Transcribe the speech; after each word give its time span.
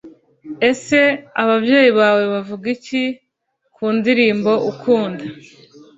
Ese 0.69 0.99
ababyeyi 1.41 1.91
bawe 1.99 2.23
bavuga 2.33 2.65
iki 2.75 3.03
ku 3.75 3.85
ndirimbo 3.97 4.51
ukunda 4.71 5.23